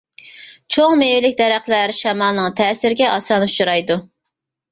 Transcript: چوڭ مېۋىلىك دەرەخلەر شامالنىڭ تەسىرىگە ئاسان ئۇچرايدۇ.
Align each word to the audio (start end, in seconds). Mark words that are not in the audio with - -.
چوڭ 0.75 0.95
مېۋىلىك 1.01 1.35
دەرەخلەر 1.41 1.93
شامالنىڭ 1.97 2.55
تەسىرىگە 2.61 3.09
ئاسان 3.17 3.45
ئۇچرايدۇ. 3.49 3.99